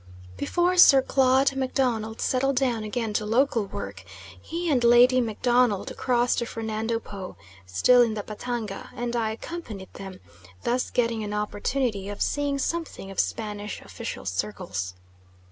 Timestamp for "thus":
10.63-10.89